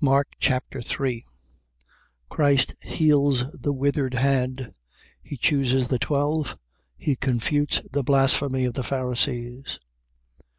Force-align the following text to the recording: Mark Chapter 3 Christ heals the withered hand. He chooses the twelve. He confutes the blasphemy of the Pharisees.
Mark 0.00 0.28
Chapter 0.38 0.80
3 0.80 1.22
Christ 2.30 2.72
heals 2.82 3.44
the 3.52 3.74
withered 3.74 4.14
hand. 4.14 4.72
He 5.22 5.36
chooses 5.36 5.88
the 5.88 5.98
twelve. 5.98 6.56
He 6.96 7.16
confutes 7.16 7.82
the 7.92 8.02
blasphemy 8.02 8.64
of 8.64 8.72
the 8.72 8.82
Pharisees. 8.82 9.78